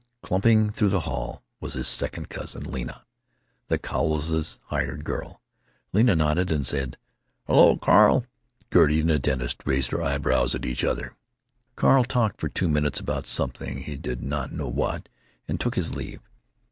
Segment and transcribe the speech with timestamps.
[0.23, 3.05] Clumping through the hall was his second cousin, Lena,
[3.67, 5.43] the Cowleses' "hired girl."
[5.93, 6.97] Lena nodded and said,
[7.45, 8.25] "Hallo, Carl!"
[8.73, 11.15] Gertie and the dentist raised their eyebrows at each other.
[11.75, 15.07] Carl talked for two minutes about something, he did not know what,
[15.47, 16.27] and took his leave.